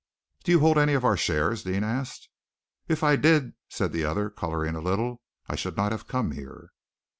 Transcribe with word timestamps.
"Do 0.43 0.51
you 0.51 0.61
hold 0.61 0.79
any 0.79 0.93
of 0.95 1.05
our 1.05 1.15
shares?" 1.15 1.61
Deane 1.61 1.83
asked. 1.83 2.27
"If 2.87 3.03
I 3.03 3.15
did," 3.15 3.53
said 3.69 3.91
the 3.91 4.03
other, 4.03 4.31
coloring 4.31 4.73
a 4.73 4.81
little, 4.81 5.21
"I 5.47 5.55
should 5.55 5.77
not 5.77 5.91
have 5.91 6.07
come 6.07 6.31
here." 6.31 6.71